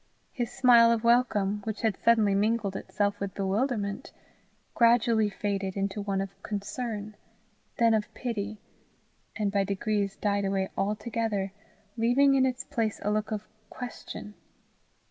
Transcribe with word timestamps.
His 0.31 0.51
smile 0.51 0.91
of 0.91 1.03
welcome, 1.03 1.61
which 1.63 1.81
had 1.81 1.95
suddenly 1.95 2.33
mingled 2.33 2.75
itself 2.75 3.19
with 3.19 3.35
bewilderment, 3.35 4.11
gradually 4.73 5.29
faded 5.29 5.77
into 5.77 6.01
one 6.01 6.21
of 6.21 6.41
concern, 6.41 7.15
then 7.77 7.93
of 7.93 8.11
pity, 8.15 8.59
and 9.35 9.51
by 9.51 9.63
degrees 9.63 10.15
died 10.15 10.43
away 10.43 10.69
altogether, 10.75 11.51
leaving 11.97 12.33
in 12.33 12.47
its 12.47 12.63
place 12.63 12.99
a 13.03 13.11
look 13.11 13.29
of 13.31 13.47
question. 13.69 14.33